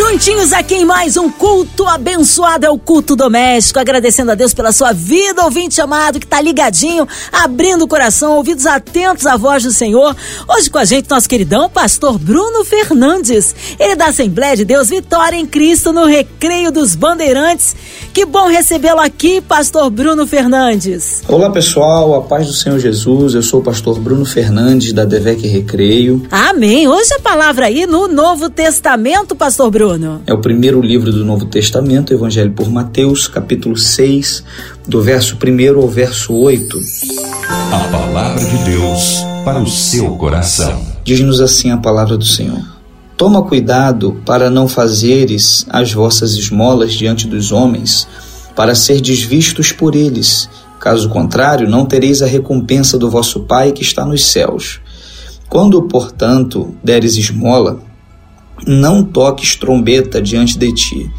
[0.00, 3.78] Juntinhos aqui em mais um culto abençoado, é o culto doméstico.
[3.78, 8.64] Agradecendo a Deus pela sua vida, ouvinte amado que está ligadinho, abrindo o coração, ouvidos
[8.64, 10.16] atentos à voz do Senhor.
[10.48, 13.54] Hoje com a gente, nosso queridão pastor Bruno Fernandes.
[13.78, 17.76] Ele é da Assembleia de Deus Vitória em Cristo no Recreio dos Bandeirantes.
[18.14, 21.22] Que bom recebê-lo aqui, pastor Bruno Fernandes.
[21.28, 23.34] Olá pessoal, a paz do Senhor Jesus.
[23.34, 26.26] Eu sou o pastor Bruno Fernandes da Devec Recreio.
[26.30, 26.88] Amém.
[26.88, 29.89] Hoje a palavra aí no Novo Testamento, pastor Bruno.
[29.90, 30.22] Bruno?
[30.24, 34.44] É o primeiro livro do Novo Testamento, Evangelho por Mateus, capítulo 6,
[34.86, 36.78] do verso 1 ao verso 8.
[37.72, 40.80] A palavra de Deus para o seu coração.
[41.02, 42.62] Diz-nos assim a palavra do Senhor.
[43.16, 48.06] Toma cuidado para não fazeres as vossas esmolas diante dos homens,
[48.54, 50.48] para ser desvistos por eles.
[50.78, 54.80] Caso contrário, não tereis a recompensa do vosso Pai que está nos céus.
[55.48, 57.89] Quando, portanto, deres esmola,
[58.66, 61.10] não toques trombeta diante de ti,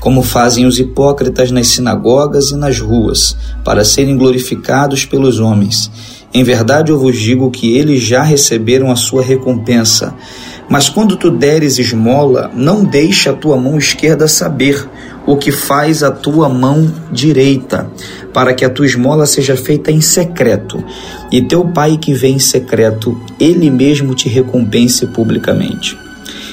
[0.00, 5.90] como fazem os hipócritas nas sinagogas e nas ruas, para serem glorificados pelos homens.
[6.32, 10.14] Em verdade eu vos digo que eles já receberam a sua recompensa.
[10.68, 14.88] Mas quando tu deres esmola, não deixe a tua mão esquerda saber
[15.26, 17.90] o que faz a tua mão direita,
[18.32, 20.82] para que a tua esmola seja feita em secreto,
[21.32, 25.98] e teu pai que vem em secreto, ele mesmo te recompense publicamente.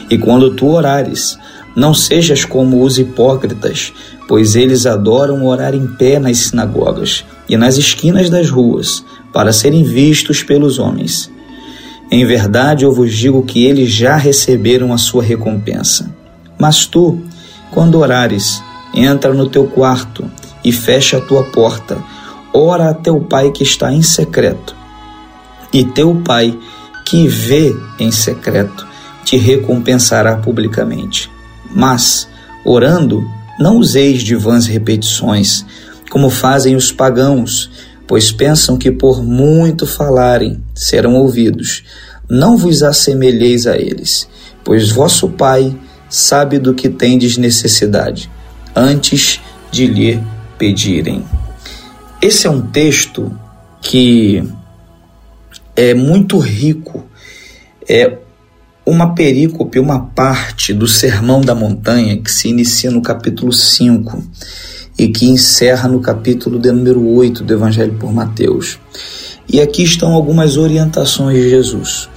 [0.10, 1.38] E quando tu orares,
[1.76, 3.94] não sejas como os hipócritas,
[4.28, 9.84] pois eles adoram orar em pé nas sinagogas e nas esquinas das ruas, para serem
[9.84, 11.32] vistos pelos homens.
[12.10, 16.10] Em verdade eu vos digo que eles já receberam a sua recompensa.
[16.58, 17.22] Mas tu,
[17.70, 18.62] quando orares,
[18.94, 20.26] entra no teu quarto
[20.64, 21.98] e fecha a tua porta,
[22.54, 24.76] ora a teu pai que está em secreto.
[25.72, 26.58] E teu pai
[27.06, 28.88] que vê em secreto
[29.28, 31.30] te recompensará publicamente.
[31.76, 32.30] Mas,
[32.64, 33.30] orando,
[33.60, 35.66] não useis de vãs repetições,
[36.10, 37.70] como fazem os pagãos,
[38.08, 41.84] pois pensam que por muito falarem serão ouvidos.
[42.30, 44.30] Não vos assemelheis a eles,
[44.64, 45.78] pois vosso Pai
[46.10, 48.32] sabe do que tendes necessidade,
[48.74, 50.24] antes de lhe
[50.58, 51.26] pedirem.
[52.22, 53.38] Esse é um texto
[53.82, 54.42] que
[55.76, 57.06] é muito rico,
[57.86, 58.20] é
[58.88, 64.24] uma perícope, uma parte do Sermão da Montanha que se inicia no capítulo 5
[64.98, 68.80] e que encerra no capítulo de número 8 do Evangelho por Mateus.
[69.46, 72.08] E aqui estão algumas orientações de Jesus.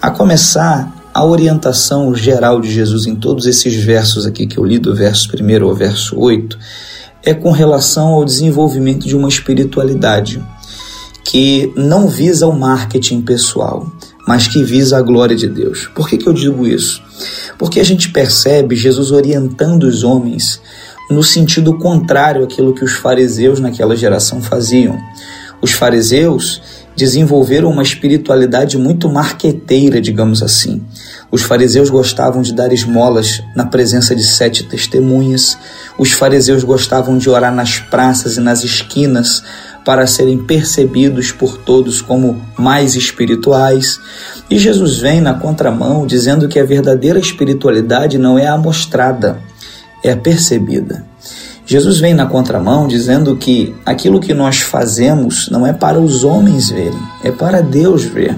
[0.00, 4.78] A começar, a orientação geral de Jesus em todos esses versos aqui que eu li,
[4.78, 6.58] do verso 1 ao verso 8,
[7.24, 10.42] é com relação ao desenvolvimento de uma espiritualidade
[11.24, 13.90] que não visa o marketing pessoal,
[14.30, 15.90] mas que visa a glória de Deus.
[15.92, 17.02] Por que, que eu digo isso?
[17.58, 20.62] Porque a gente percebe Jesus orientando os homens
[21.10, 24.96] no sentido contrário àquilo que os fariseus naquela geração faziam.
[25.60, 26.62] Os fariseus
[26.96, 30.80] desenvolveram uma espiritualidade muito marqueteira, digamos assim.
[31.28, 35.58] Os fariseus gostavam de dar esmolas na presença de sete testemunhas.
[35.98, 39.42] Os fariseus gostavam de orar nas praças e nas esquinas
[39.84, 44.00] para serem percebidos por todos como mais espirituais.
[44.48, 49.38] E Jesus vem na contramão dizendo que a verdadeira espiritualidade não é a mostrada,
[50.02, 51.04] é percebida.
[51.64, 56.68] Jesus vem na contramão dizendo que aquilo que nós fazemos não é para os homens
[56.68, 58.36] verem, é para Deus ver.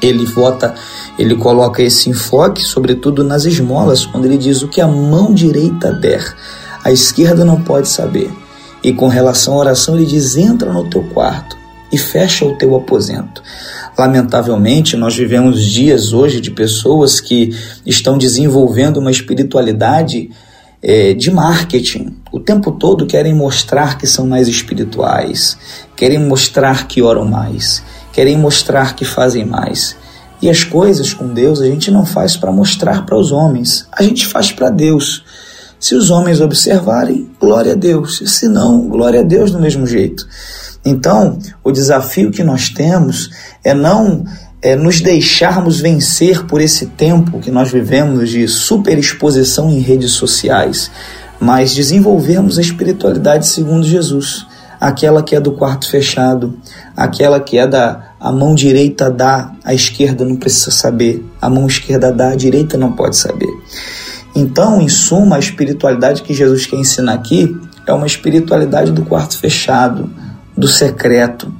[0.00, 0.74] Ele vota,
[1.18, 5.92] ele coloca esse enfoque, sobretudo nas esmolas, quando ele diz o que a mão direita
[5.92, 6.34] der,
[6.82, 8.30] a esquerda não pode saber.
[8.82, 11.56] E com relação à oração, ele diz: entra no teu quarto
[11.92, 13.42] e fecha o teu aposento.
[13.96, 17.50] Lamentavelmente, nós vivemos dias hoje de pessoas que
[17.84, 20.30] estão desenvolvendo uma espiritualidade
[20.82, 22.16] é, de marketing.
[22.32, 25.56] O tempo todo querem mostrar que são mais espirituais,
[25.94, 29.94] querem mostrar que oram mais, querem mostrar que fazem mais.
[30.40, 34.02] E as coisas com Deus a gente não faz para mostrar para os homens, a
[34.02, 35.22] gente faz para Deus.
[35.82, 38.22] Se os homens observarem, glória a Deus.
[38.24, 40.24] Se não, glória a Deus do mesmo jeito.
[40.84, 43.30] Então, o desafio que nós temos
[43.64, 44.24] é não
[44.62, 50.88] é, nos deixarmos vencer por esse tempo que nós vivemos de superexposição em redes sociais,
[51.40, 54.46] mas desenvolvermos a espiritualidade segundo Jesus,
[54.80, 56.56] aquela que é do quarto fechado,
[56.96, 61.66] aquela que é da a mão direita dá, a esquerda não precisa saber, a mão
[61.66, 63.50] esquerda dá, a direita não pode saber.
[64.34, 67.54] Então, em suma, a espiritualidade que Jesus quer ensinar aqui
[67.86, 70.10] é uma espiritualidade do quarto fechado,
[70.56, 71.52] do secreto.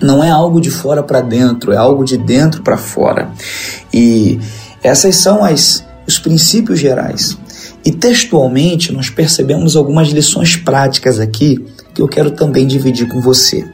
[0.00, 3.30] Não é algo de fora para dentro, é algo de dentro para fora.
[3.92, 4.38] E
[4.82, 7.36] essas são as, os princípios gerais.
[7.84, 11.64] E textualmente nós percebemos algumas lições práticas aqui
[11.94, 13.66] que eu quero também dividir com você.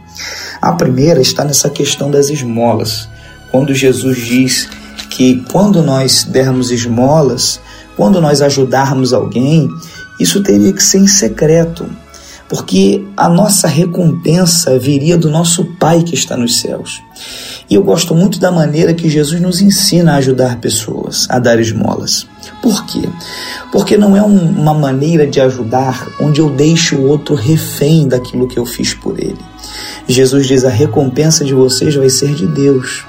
[0.63, 3.09] A primeira está nessa questão das esmolas.
[3.51, 4.69] Quando Jesus diz
[5.11, 7.61] que quando nós dermos esmolas,
[7.97, 9.69] quando nós ajudarmos alguém,
[10.19, 11.87] isso teria que ser em secreto,
[12.49, 17.03] porque a nossa recompensa viria do nosso Pai que está nos céus.
[17.69, 21.59] E eu gosto muito da maneira que Jesus nos ensina a ajudar pessoas, a dar
[21.59, 22.27] esmolas.
[22.61, 23.09] Por quê?
[23.73, 28.47] Porque não é um, uma maneira de ajudar onde eu deixo o outro refém daquilo
[28.47, 29.41] que eu fiz por ele.
[30.07, 33.05] Jesus diz: a recompensa de vocês vai ser de Deus.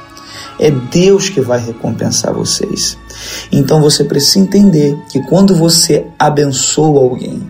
[0.58, 2.98] É Deus que vai recompensar vocês.
[3.52, 7.42] Então você precisa entender que quando você abençoa alguém,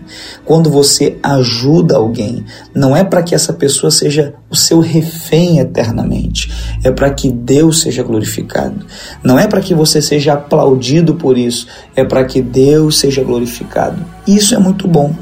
[0.44, 2.44] quando você ajuda alguém,
[2.74, 6.52] não é para que essa pessoa seja o seu refém eternamente,
[6.84, 8.86] é para que Deus seja glorificado.
[9.22, 14.04] Não é para que você seja aplaudido por isso, é para que Deus seja glorificado.
[14.26, 15.14] Isso é muito bom,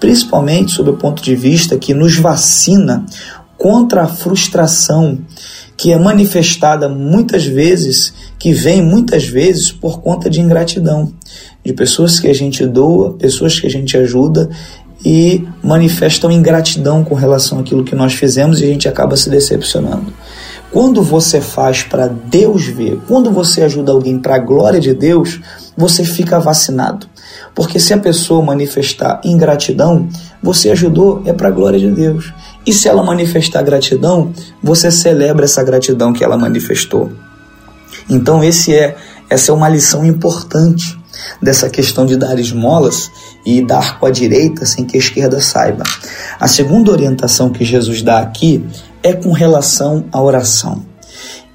[0.00, 3.04] principalmente sob o ponto de vista que nos vacina
[3.56, 5.18] contra a frustração
[5.76, 11.12] que é manifestada muitas vezes, que vem muitas vezes por conta de ingratidão,
[11.64, 14.50] de pessoas que a gente doa, pessoas que a gente ajuda
[15.04, 20.12] e manifestam ingratidão com relação àquilo que nós fizemos e a gente acaba se decepcionando.
[20.72, 25.40] Quando você faz para Deus ver, quando você ajuda alguém para a glória de Deus,
[25.76, 27.06] você fica vacinado.
[27.54, 30.08] Porque se a pessoa manifestar ingratidão,
[30.42, 32.32] você ajudou, é para a glória de Deus.
[32.66, 37.10] E se ela manifestar gratidão, você celebra essa gratidão que ela manifestou.
[38.08, 38.96] Então esse é
[39.28, 40.96] essa é uma lição importante
[41.42, 43.10] dessa questão de dar esmolas
[43.44, 45.82] e dar com a direita sem que a esquerda saiba.
[46.38, 48.64] A segunda orientação que Jesus dá aqui
[49.02, 50.84] é com relação à oração.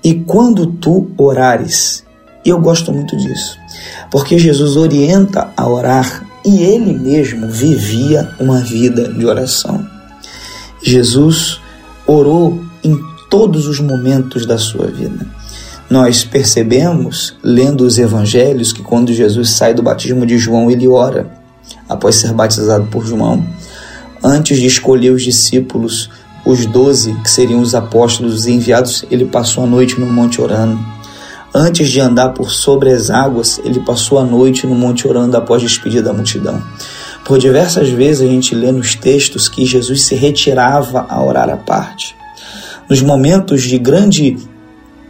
[0.03, 2.03] E quando tu orares,
[2.43, 3.57] e eu gosto muito disso,
[4.09, 9.85] porque Jesus orienta a orar e ele mesmo vivia uma vida de oração.
[10.83, 11.61] Jesus
[12.07, 12.99] orou em
[13.29, 15.25] todos os momentos da sua vida.
[15.91, 21.29] Nós percebemos, lendo os evangelhos, que quando Jesus sai do batismo de João, ele ora,
[21.89, 23.45] após ser batizado por João.
[24.23, 26.09] Antes de escolher os discípulos,
[26.45, 30.79] os doze, que seriam os apóstolos os enviados, ele passou a noite no monte orando.
[31.53, 35.61] Antes de andar por sobre as águas, ele passou a noite no monte orando após
[35.61, 36.63] despedir da multidão.
[37.25, 41.57] Por diversas vezes a gente lê nos textos que Jesus se retirava a orar à
[41.57, 42.15] parte.
[42.89, 44.37] Nos momentos de grande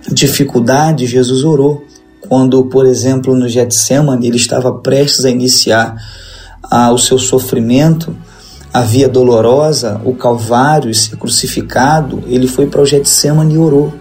[0.10, 1.86] dificuldade, Jesus orou.
[2.22, 5.96] Quando, por exemplo, no Getsemane, ele estava prestes a iniciar
[6.64, 8.16] ah, o seu sofrimento,
[8.74, 13.94] a via dolorosa, o Calvário, e ser crucificado, ele foi para o Getsemane e orou.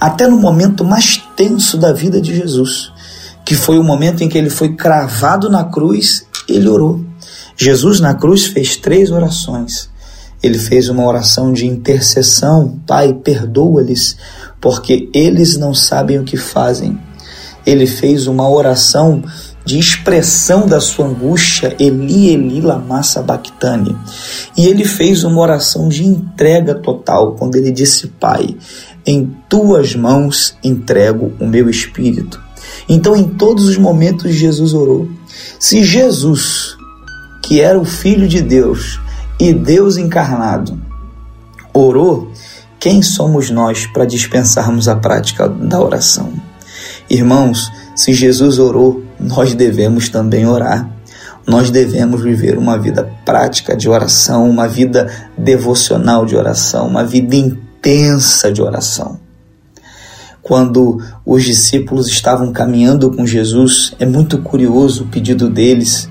[0.00, 2.92] Até no momento mais tenso da vida de Jesus,
[3.44, 7.04] que foi o momento em que ele foi cravado na cruz, ele orou.
[7.56, 9.90] Jesus na cruz fez três orações.
[10.46, 14.16] Ele fez uma oração de intercessão, Pai, perdoa-lhes,
[14.60, 16.96] porque eles não sabem o que fazem.
[17.66, 19.24] Ele fez uma oração
[19.64, 23.96] de expressão da sua angústia, Eli, Eli, lama sabachthani.
[24.56, 28.56] E ele fez uma oração de entrega total, quando ele disse, Pai,
[29.04, 32.40] em tuas mãos entrego o meu espírito.
[32.88, 35.08] Então, em todos os momentos, Jesus orou.
[35.58, 36.76] Se Jesus
[37.42, 39.00] que era o Filho de Deus
[39.38, 40.80] e Deus encarnado,
[41.72, 42.32] orou,
[42.78, 46.32] quem somos nós para dispensarmos a prática da oração?
[47.08, 50.88] Irmãos, se Jesus orou, nós devemos também orar.
[51.46, 57.36] Nós devemos viver uma vida prática de oração, uma vida devocional de oração, uma vida
[57.36, 59.20] intensa de oração.
[60.42, 66.08] Quando os discípulos estavam caminhando com Jesus, é muito curioso o pedido deles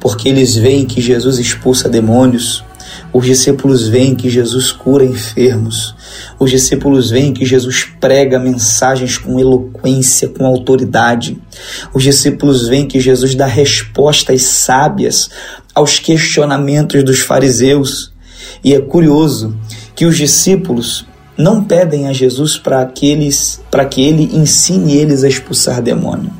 [0.00, 2.64] porque eles veem que Jesus expulsa demônios,
[3.12, 5.94] os discípulos veem que Jesus cura enfermos,
[6.38, 11.38] os discípulos veem que Jesus prega mensagens com eloquência, com autoridade,
[11.94, 15.30] os discípulos veem que Jesus dá respostas sábias
[15.74, 18.12] aos questionamentos dos fariseus.
[18.64, 19.54] E é curioso
[19.94, 23.16] que os discípulos não pedem a Jesus para que,
[23.90, 26.32] que ele ensine eles a expulsar demônio.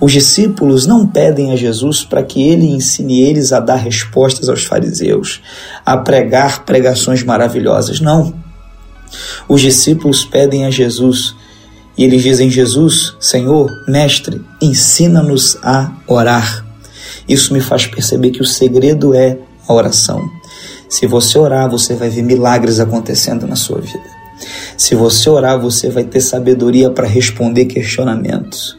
[0.00, 4.64] Os discípulos não pedem a Jesus para que ele ensine eles a dar respostas aos
[4.64, 5.40] fariseus,
[5.84, 8.00] a pregar pregações maravilhosas.
[8.00, 8.32] Não.
[9.48, 11.34] Os discípulos pedem a Jesus
[11.96, 16.64] e eles dizem: Jesus, Senhor, Mestre, ensina-nos a orar.
[17.28, 19.36] Isso me faz perceber que o segredo é
[19.66, 20.30] a oração.
[20.88, 24.18] Se você orar, você vai ver milagres acontecendo na sua vida.
[24.76, 28.77] Se você orar, você vai ter sabedoria para responder questionamentos.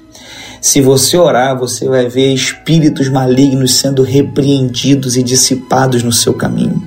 [0.62, 6.82] Se você orar, você vai ver espíritos malignos sendo repreendidos e dissipados no seu caminho.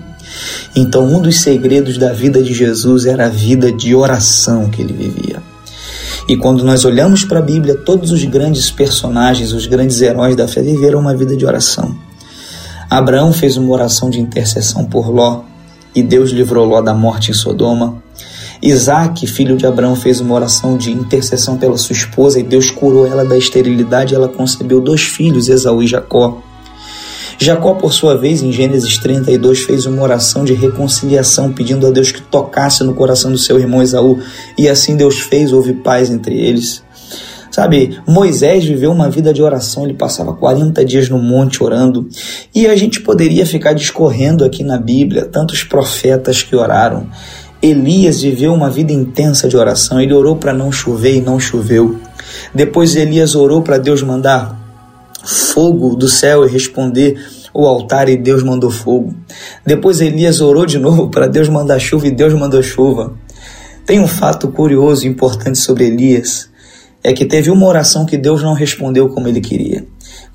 [0.75, 4.93] Então, um dos segredos da vida de Jesus era a vida de oração que ele
[4.93, 5.43] vivia.
[6.29, 10.47] E quando nós olhamos para a Bíblia, todos os grandes personagens, os grandes heróis da
[10.47, 11.95] fé viveram uma vida de oração.
[12.88, 15.43] Abraão fez uma oração de intercessão por Ló
[15.95, 18.01] e Deus livrou Ló da morte em Sodoma.
[18.62, 23.04] Isaac, filho de Abraão, fez uma oração de intercessão pela sua esposa e Deus curou
[23.04, 26.40] ela da esterilidade ela concebeu dois filhos, Esaú e Jacó.
[27.38, 32.12] Jacó, por sua vez, em Gênesis 32, fez uma oração de reconciliação, pedindo a Deus
[32.12, 34.21] que tocasse no coração do seu irmão Esaú,
[34.57, 36.85] e assim Deus fez, houve paz entre eles.
[37.50, 42.09] Sabe, Moisés viveu uma vida de oração, ele passava 40 dias no monte orando,
[42.54, 47.09] e a gente poderia ficar discorrendo aqui na Bíblia tantos profetas que oraram.
[47.62, 51.97] Elias viveu uma vida intensa de oração, ele orou para não chover e não choveu.
[52.52, 54.61] Depois Elias orou para Deus mandar
[55.25, 59.14] fogo do céu e responder o altar e Deus mandou fogo.
[59.64, 63.14] Depois Elias orou de novo para Deus mandar chuva e Deus mandou chuva.
[63.87, 66.50] Tem um fato curioso e importante sobre Elias,
[67.04, 69.87] é que teve uma oração que Deus não respondeu como ele queria.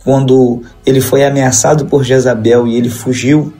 [0.01, 3.51] Quando ele foi ameaçado por Jezabel e ele fugiu,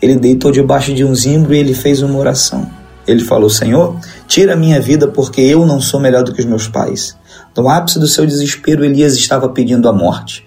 [0.00, 2.81] ele deitou debaixo de um zimbro e ele fez uma oração.
[3.06, 6.46] Ele falou: Senhor, tira a minha vida porque eu não sou melhor do que os
[6.46, 7.16] meus pais.
[7.56, 10.44] No ápice do seu desespero, Elias estava pedindo a morte.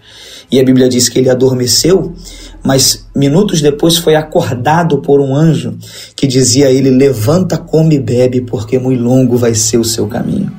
[0.52, 2.14] E a Bíblia diz que ele adormeceu,
[2.64, 5.78] mas minutos depois foi acordado por um anjo
[6.16, 10.08] que dizia a ele: Levanta, come e bebe, porque muito longo vai ser o seu
[10.08, 10.52] caminho.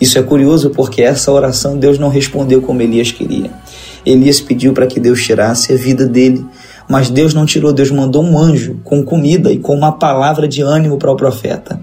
[0.00, 3.50] Isso é curioso porque essa oração Deus não respondeu como Elias queria.
[4.06, 6.44] Elias pediu para que Deus tirasse a vida dele,
[6.88, 10.62] mas Deus não tirou, Deus mandou um anjo com comida e com uma palavra de
[10.62, 11.80] ânimo para o profeta.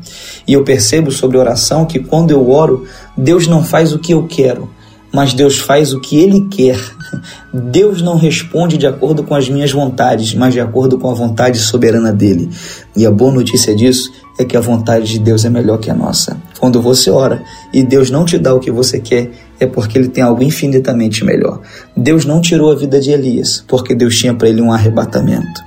[0.48, 2.86] E eu percebo sobre oração que quando eu oro,
[3.16, 4.70] Deus não faz o que eu quero,
[5.14, 6.80] mas Deus faz o que ele quer.
[7.54, 11.60] Deus não responde de acordo com as minhas vontades, mas de acordo com a vontade
[11.60, 12.50] soberana dele.
[12.96, 15.96] E a boa notícia disso é que a vontade de Deus é melhor que a
[15.96, 16.38] nossa.
[16.66, 19.30] Quando você ora e Deus não te dá o que você quer,
[19.60, 21.62] é porque ele tem algo infinitamente melhor.
[21.96, 25.64] Deus não tirou a vida de Elias, porque Deus tinha para ele um arrebatamento.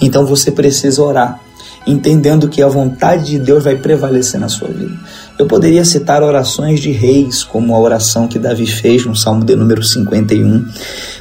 [0.00, 1.40] Então você precisa orar,
[1.84, 4.96] entendendo que a vontade de Deus vai prevalecer na sua vida.
[5.36, 9.56] Eu poderia citar orações de reis, como a oração que Davi fez no Salmo de
[9.56, 10.64] número 51,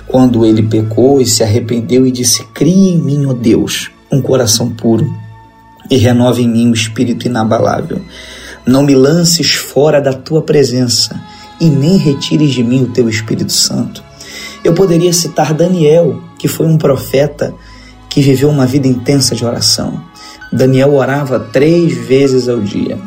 [0.05, 4.69] quando ele pecou e se arrependeu e disse: Cria em mim, ó Deus, um coração
[4.69, 5.11] puro
[5.89, 8.01] e renova em mim o espírito inabalável.
[8.65, 11.19] Não me lances fora da tua presença
[11.59, 14.03] e nem retires de mim o teu Espírito Santo.
[14.63, 17.53] Eu poderia citar Daniel, que foi um profeta
[18.09, 20.01] que viveu uma vida intensa de oração.
[20.51, 22.97] Daniel orava três vezes ao dia.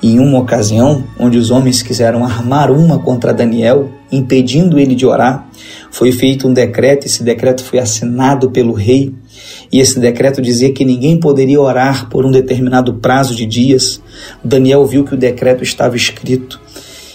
[0.00, 5.04] E em uma ocasião, onde os homens quiseram armar uma contra Daniel, impedindo ele de
[5.04, 5.48] orar,
[5.90, 9.14] foi feito um decreto, esse decreto foi assinado pelo rei,
[9.70, 14.00] e esse decreto dizia que ninguém poderia orar por um determinado prazo de dias.
[14.42, 16.60] Daniel viu que o decreto estava escrito,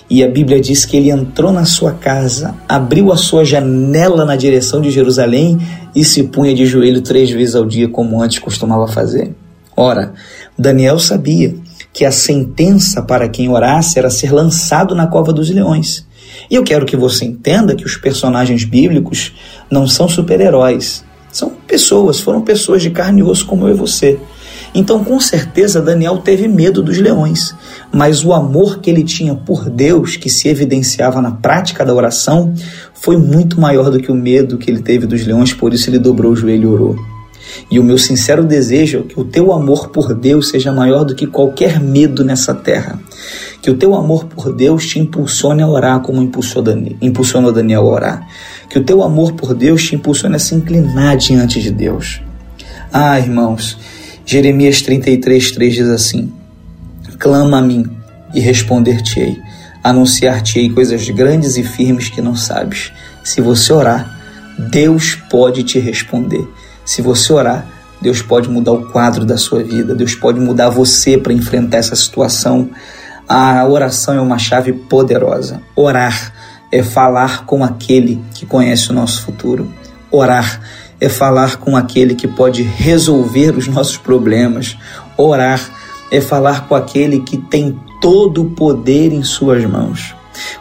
[0.10, 4.36] e a Bíblia diz que ele entrou na sua casa, abriu a sua janela na
[4.36, 5.58] direção de Jerusalém
[5.96, 9.34] e se punha de joelho três vezes ao dia, como antes costumava fazer.
[9.76, 10.14] Ora,
[10.58, 11.56] Daniel sabia
[11.92, 16.06] que a sentença para quem orasse era ser lançado na cova dos leões.
[16.50, 19.34] E eu quero que você entenda que os personagens bíblicos
[19.70, 21.04] não são super-heróis.
[21.34, 24.20] São pessoas, foram pessoas de carne e osso como eu e você.
[24.76, 27.56] Então, com certeza, Daniel teve medo dos leões,
[27.92, 32.54] mas o amor que ele tinha por Deus, que se evidenciava na prática da oração,
[32.94, 36.00] foi muito maior do que o medo que ele teve dos leões, por isso ele
[36.00, 37.14] dobrou o joelho e orou.
[37.70, 41.16] E o meu sincero desejo é que o teu amor por Deus seja maior do
[41.16, 43.00] que qualquer medo nessa terra.
[43.62, 48.28] Que o teu amor por Deus te impulsione a orar como impulsionou Daniel a orar.
[48.70, 52.22] Que o teu amor por Deus te impulsione a se inclinar diante de Deus.
[52.92, 53.78] Ah, irmãos,
[54.26, 56.32] Jeremias 33, 3 diz assim:
[57.20, 57.86] Clama a mim
[58.34, 59.40] e responder-te-ei,
[59.84, 62.92] anunciar-te-ei coisas grandes e firmes que não sabes.
[63.24, 64.20] Se você orar,
[64.58, 66.48] Deus pode te responder.
[66.86, 67.66] Se você orar,
[68.02, 71.96] Deus pode mudar o quadro da sua vida, Deus pode mudar você para enfrentar essa
[71.96, 72.70] situação.
[73.28, 75.62] A oração é uma chave poderosa.
[75.76, 76.34] Orar
[76.74, 79.72] é falar com aquele que conhece o nosso futuro.
[80.10, 80.60] Orar
[81.00, 84.76] é falar com aquele que pode resolver os nossos problemas.
[85.16, 85.62] Orar
[86.10, 90.16] é falar com aquele que tem todo o poder em suas mãos.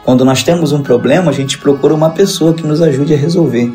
[0.05, 3.73] Quando nós temos um problema, a gente procura uma pessoa que nos ajude a resolver.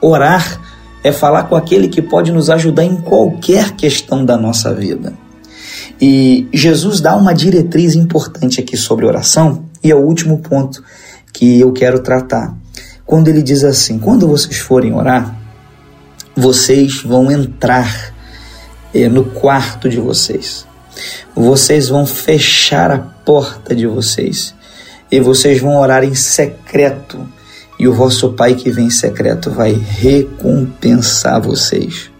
[0.00, 0.60] Orar
[1.04, 5.12] é falar com aquele que pode nos ajudar em qualquer questão da nossa vida.
[6.00, 10.82] E Jesus dá uma diretriz importante aqui sobre oração, e é o último ponto
[11.32, 12.54] que eu quero tratar.
[13.04, 15.36] Quando ele diz assim: quando vocês forem orar,
[16.36, 18.14] vocês vão entrar
[18.94, 20.66] é, no quarto de vocês,
[21.34, 24.54] vocês vão fechar a porta de vocês
[25.10, 27.26] e vocês vão orar em secreto,
[27.78, 32.10] e o vosso Pai que vem em secreto vai recompensar vocês.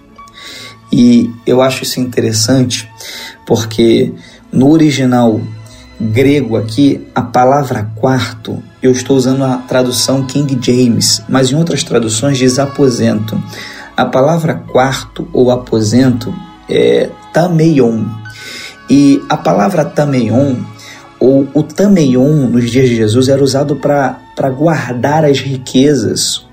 [0.90, 2.88] E eu acho isso interessante
[3.46, 4.12] porque
[4.50, 5.40] no original
[6.00, 11.82] grego aqui, a palavra quarto, eu estou usando a tradução King James, mas em outras
[11.82, 13.40] traduções diz aposento.
[13.96, 16.32] A palavra quarto ou aposento
[16.70, 18.04] é tameion.
[18.88, 20.56] E a palavra tameion
[21.18, 26.46] ou o tameion nos dias de Jesus era usado para guardar as riquezas,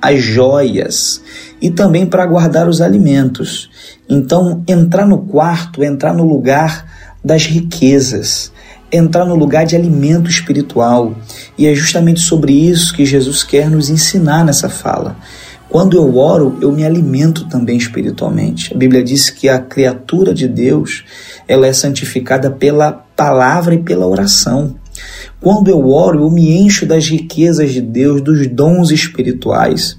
[0.00, 1.20] as joias
[1.60, 3.68] e também para guardar os alimentos.
[4.08, 6.86] Então, entrar no quarto, entrar no lugar
[7.24, 8.52] das riquezas,
[8.92, 11.14] entrar no lugar de alimento espiritual.
[11.56, 15.16] E é justamente sobre isso que Jesus quer nos ensinar nessa fala.
[15.68, 18.74] Quando eu oro, eu me alimento também espiritualmente.
[18.74, 21.02] A Bíblia diz que a criatura de Deus,
[21.48, 24.76] ela é santificada pela palavra e pela oração.
[25.40, 29.96] Quando eu oro, eu me encho das riquezas de Deus, dos dons espirituais.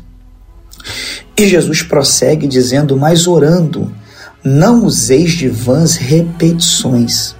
[1.35, 3.91] E Jesus prossegue dizendo: Mas orando,
[4.43, 7.35] não useis de vãs repetições,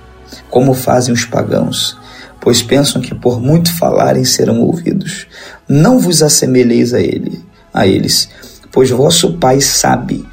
[0.54, 1.98] como fazem os pagãos,
[2.40, 5.26] pois pensam que por muito falarem serão ouvidos.
[5.68, 7.44] Não vos assemelheis a ele
[7.74, 8.30] a eles,
[8.72, 10.24] pois vosso Pai sabe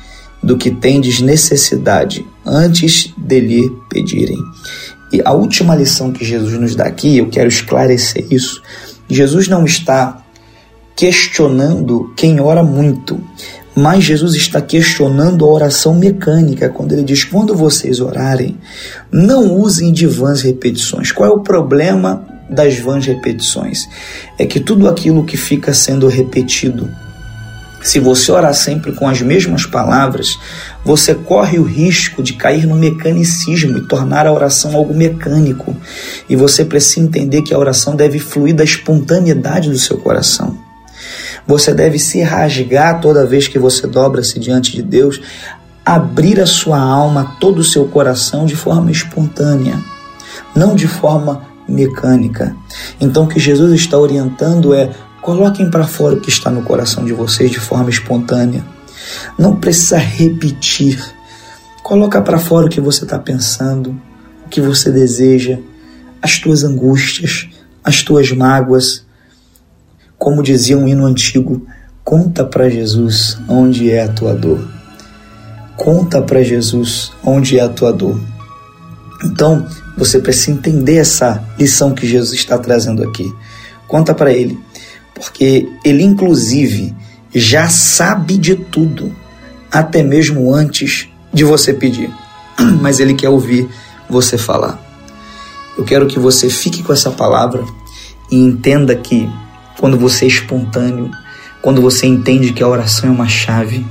[0.43, 4.37] do que tendes necessidade antes de lhe pedirem.
[5.11, 8.63] E a última lição que Jesus nos dá aqui, eu quero esclarecer isso.
[9.09, 10.23] Jesus não está
[10.95, 13.19] questionando quem ora muito,
[13.81, 18.59] mas Jesus está questionando a oração mecânica quando ele diz: quando vocês orarem,
[19.11, 21.11] não usem de vãs repetições.
[21.11, 23.89] Qual é o problema das vãs repetições?
[24.39, 26.91] É que tudo aquilo que fica sendo repetido
[27.83, 30.39] se você orar sempre com as mesmas palavras,
[30.85, 35.75] você corre o risco de cair no mecanicismo e tornar a oração algo mecânico.
[36.29, 40.70] E você precisa entender que a oração deve fluir da espontaneidade do seu coração.
[41.47, 45.21] Você deve se rasgar toda vez que você dobra-se diante de Deus,
[45.85, 49.79] abrir a sua alma, todo o seu coração de forma espontânea,
[50.55, 52.55] não de forma mecânica.
[53.01, 57.05] Então, o que Jesus está orientando é Coloquem para fora o que está no coração
[57.05, 58.65] de vocês de forma espontânea.
[59.39, 60.99] Não precisa repetir.
[61.83, 64.01] Coloca para fora o que você está pensando,
[64.47, 65.59] o que você deseja,
[66.23, 67.49] as tuas angústias,
[67.85, 69.05] as tuas mágoas.
[70.21, 71.67] Como dizia um hino antigo,
[72.05, 74.69] conta para Jesus onde é a tua dor.
[75.79, 78.21] Conta para Jesus onde é a tua dor.
[79.25, 83.33] Então, você precisa entender essa lição que Jesus está trazendo aqui.
[83.89, 84.61] Conta para ele
[85.15, 86.95] porque ele, inclusive,
[87.35, 89.11] já sabe de tudo,
[89.73, 92.11] até mesmo antes de você pedir.
[92.83, 93.67] Mas ele quer ouvir
[94.09, 94.79] você falar.
[95.79, 97.65] Eu quero que você fique com essa palavra
[98.31, 99.27] e entenda que
[99.81, 101.11] quando você é espontâneo,
[101.63, 103.85] quando você entende que a oração é uma chave,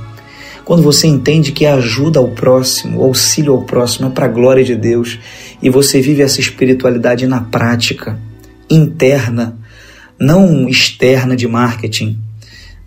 [0.64, 4.28] quando você entende que a ajuda ao próximo, o auxílio ao próximo é para a
[4.28, 5.18] glória de Deus
[5.60, 8.16] e você vive essa espiritualidade na prática,
[8.70, 9.58] interna,
[10.16, 12.16] não externa de marketing.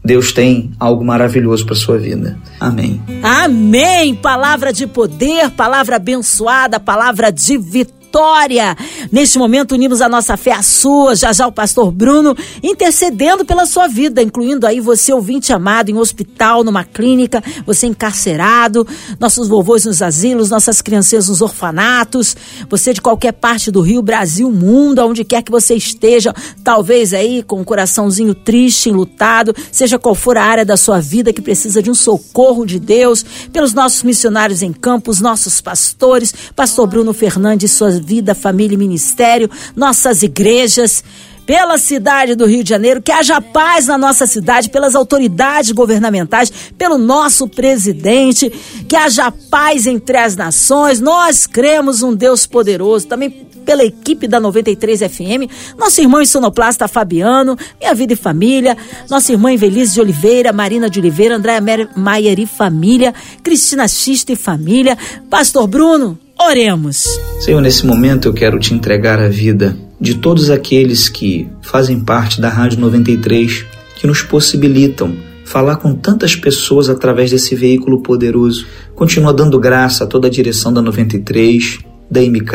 [0.03, 2.37] Deus tem algo maravilhoso para sua vida.
[2.57, 3.01] Amém.
[3.21, 4.15] Amém.
[4.15, 8.77] Palavra de poder, palavra abençoada, palavra de vitória vitória.
[9.11, 13.65] Neste momento, unimos a nossa fé à sua, já já o pastor Bruno, intercedendo pela
[13.65, 18.87] sua vida, incluindo aí você, ouvinte amado, em hospital, numa clínica, você encarcerado,
[19.19, 22.37] nossos vovôs nos asilos, nossas crianças nos orfanatos,
[22.69, 27.41] você de qualquer parte do Rio, Brasil, mundo, aonde quer que você esteja, talvez aí
[27.41, 31.81] com um coraçãozinho triste, enlutado, seja qual for a área da sua vida que precisa
[31.81, 37.71] de um socorro de Deus, pelos nossos missionários em campos, nossos pastores, pastor Bruno Fernandes,
[37.71, 41.03] suas vida, família e ministério, nossas igrejas,
[41.45, 46.51] pela cidade do Rio de Janeiro, que haja paz na nossa cidade, pelas autoridades governamentais,
[46.77, 48.49] pelo nosso presidente,
[48.87, 50.99] que haja paz entre as nações.
[50.99, 53.29] Nós cremos um Deus poderoso, também
[53.65, 58.77] pela equipe da 93 FM, nosso irmão em sonoplasta Fabiano, Minha Vida e Família,
[59.09, 61.61] nossa irmã Invelise de Oliveira, Marina de Oliveira, Andréa
[61.95, 64.97] Maier e Família, Cristina Xista e Família,
[65.29, 67.05] Pastor Bruno, Oremos.
[67.39, 72.41] Senhor, nesse momento eu quero te entregar a vida de todos aqueles que fazem parte
[72.41, 73.65] da Rádio 93,
[73.95, 75.15] que nos possibilitam
[75.45, 78.65] falar com tantas pessoas através desse veículo poderoso.
[78.95, 82.51] Continua dando graça a toda a direção da 93, da MK,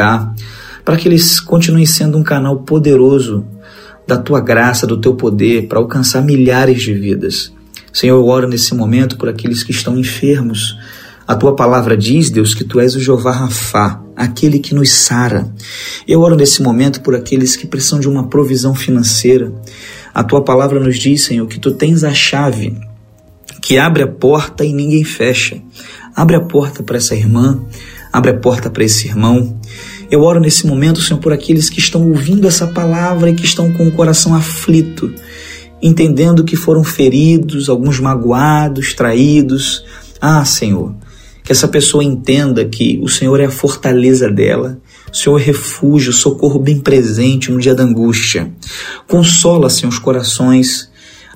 [0.84, 3.46] para que eles continuem sendo um canal poderoso
[4.06, 7.52] da tua graça, do teu poder, para alcançar milhares de vidas.
[7.92, 10.76] Senhor, eu oro nesse momento por aqueles que estão enfermos.
[11.28, 15.52] A tua palavra diz, Deus, que tu és o Jeová Rafá, aquele que nos sara.
[16.06, 19.52] Eu oro nesse momento por aqueles que precisam de uma provisão financeira.
[20.14, 22.74] A tua palavra nos diz, Senhor, que tu tens a chave
[23.60, 25.60] que abre a porta e ninguém fecha.
[26.16, 27.60] Abre a porta para essa irmã,
[28.10, 29.60] abre a porta para esse irmão.
[30.10, 33.70] Eu oro nesse momento, Senhor, por aqueles que estão ouvindo essa palavra e que estão
[33.74, 35.12] com o coração aflito,
[35.82, 39.84] entendendo que foram feridos, alguns magoados, traídos.
[40.18, 40.94] Ah, Senhor,
[41.48, 44.78] que essa pessoa entenda que o Senhor é a fortaleza dela,
[45.11, 48.52] o Senhor é refúgio, socorro bem presente no dia da angústia.
[49.06, 50.90] Consola, Senhor, os corações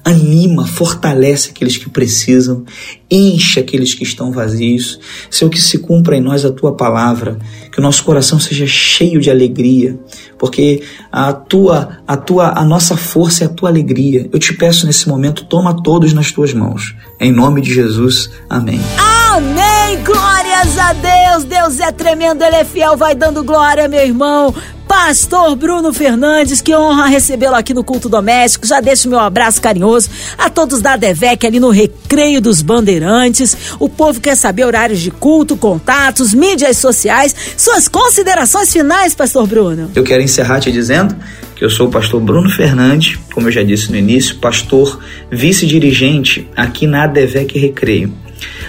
[0.04, 2.62] anima, fortalece aqueles que precisam,
[3.10, 5.00] enche aqueles que estão vazios.
[5.30, 7.38] Senhor, que se cumpra em nós a tua palavra,
[7.72, 9.98] que o nosso coração seja cheio de alegria,
[10.38, 14.28] porque a tua, a tua, a nossa força é a tua alegria.
[14.30, 16.94] Eu te peço nesse momento, toma todos nas tuas mãos.
[17.18, 18.28] Em nome de Jesus.
[18.50, 18.78] Amém.
[18.98, 19.71] Amém.
[19.96, 21.44] Glórias a Deus.
[21.44, 24.54] Deus é tremendo, ele é fiel, vai dando glória, meu irmão.
[24.88, 28.66] Pastor Bruno Fernandes, que honra recebê-lo aqui no Culto Doméstico.
[28.66, 33.74] Já deixo meu abraço carinhoso a todos da DEVEC ali no Recreio dos Bandeirantes.
[33.78, 37.34] O povo quer saber horários de culto, contatos, mídias sociais.
[37.56, 39.90] Suas considerações finais, Pastor Bruno.
[39.94, 41.16] Eu quero encerrar te dizendo
[41.56, 45.00] que eu sou o pastor Bruno Fernandes, como eu já disse no início, pastor
[45.30, 48.21] vice-dirigente aqui na DEVEC Recreio.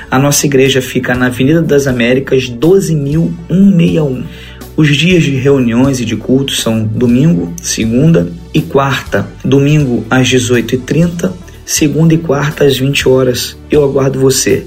[0.10, 4.24] A nossa igreja fica na Avenida das Américas 12161.
[4.76, 9.28] Os dias de reuniões e de cultos são domingo, segunda e quarta.
[9.46, 11.32] Domingo às 18h30,
[11.66, 13.56] segunda e quarta às 20 horas.
[13.70, 14.66] Eu aguardo você.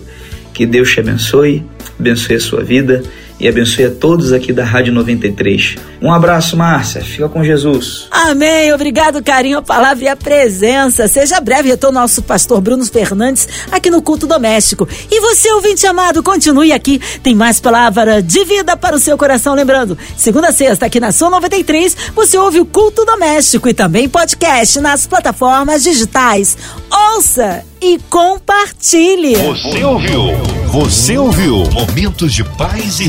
[0.54, 1.64] Que Deus te abençoe,
[1.98, 3.02] abençoe a sua vida
[3.38, 5.76] e abençoe a todos aqui da Rádio 93.
[6.00, 7.02] Um abraço, Márcia.
[7.02, 8.06] Fica com Jesus.
[8.10, 8.72] Amém.
[8.72, 11.08] Obrigado, carinho, a palavra e a presença.
[11.08, 14.88] Seja breve retorno nosso pastor Bruno Fernandes aqui no Culto Doméstico.
[15.10, 17.00] E você, ouvinte amado, continue aqui.
[17.22, 19.54] Tem mais palavra de vida para o seu coração.
[19.54, 24.08] Lembrando, segunda a sexta aqui na Sua 93, você ouve o Culto Doméstico e também
[24.08, 26.56] podcast nas plataformas digitais.
[26.90, 29.36] Ouça e compartilhe.
[29.36, 30.20] Você ouviu?
[30.72, 31.64] Você ouviu?
[31.70, 33.08] Momentos de paz e